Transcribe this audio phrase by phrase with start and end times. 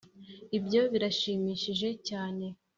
[0.57, 2.45] ibyo birashimishije cyane